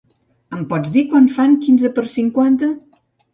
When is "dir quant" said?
0.95-1.27